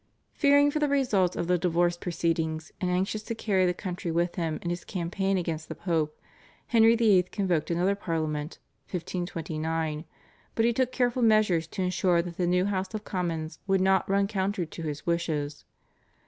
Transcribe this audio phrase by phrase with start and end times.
[0.33, 4.33] Fearing for the results of the divorce proceedings and anxious to carry the country with
[4.33, 6.19] him in his campaign against the Pope,
[6.65, 7.21] Henry VIII.
[7.31, 8.57] convoked another Parliament
[8.89, 10.05] (1529),
[10.55, 14.09] but he took careful measures to ensure that the new House of Commons would not
[14.09, 15.65] run counter to his wishes.